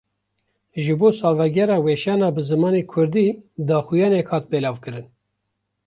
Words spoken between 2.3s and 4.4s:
bi zimanê Kurdî, daxuyaniyek